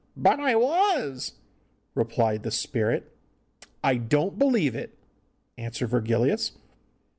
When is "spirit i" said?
2.49-3.97